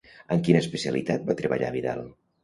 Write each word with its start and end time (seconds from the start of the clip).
En 0.35 0.39
quina 0.45 0.61
especialitat 0.61 1.27
va 1.27 1.35
treballar 1.41 1.69
Vidal? 1.77 2.01